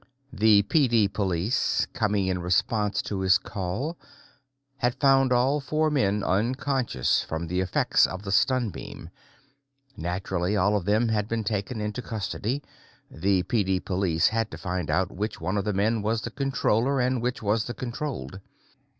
The 0.33 0.63
PD 0.63 1.13
Police, 1.13 1.85
coming 1.93 2.25
in 2.25 2.41
response 2.41 3.03
to 3.03 3.19
his 3.19 3.37
call, 3.37 3.99
had 4.77 4.95
found 4.99 5.31
all 5.31 5.61
four 5.61 5.91
men 5.91 6.23
unconscious 6.23 7.21
from 7.21 7.45
the 7.45 7.59
effects 7.59 8.07
of 8.07 8.23
the 8.23 8.31
stun 8.31 8.71
beam. 8.71 9.11
Naturally, 9.95 10.57
all 10.57 10.75
of 10.75 10.85
them 10.85 11.09
had 11.09 11.27
been 11.27 11.43
taken 11.43 11.79
into 11.79 12.01
custody; 12.01 12.63
the 13.11 13.43
PD 13.43 13.85
Police 13.85 14.29
had 14.29 14.49
to 14.49 14.57
find 14.57 14.89
out 14.89 15.11
which 15.11 15.39
one 15.39 15.55
of 15.55 15.65
the 15.65 15.71
men 15.71 16.01
was 16.01 16.23
the 16.23 16.31
Controller 16.31 16.99
and 16.99 17.21
which 17.21 17.39
the 17.41 17.75
controlled. 17.77 18.39